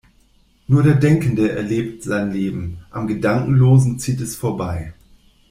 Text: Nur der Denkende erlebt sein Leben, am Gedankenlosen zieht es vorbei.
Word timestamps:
Nur 0.67 0.81
der 0.81 0.95
Denkende 0.95 1.51
erlebt 1.51 2.01
sein 2.01 2.31
Leben, 2.31 2.79
am 2.89 3.05
Gedankenlosen 3.05 3.99
zieht 3.99 4.19
es 4.19 4.35
vorbei. 4.35 4.95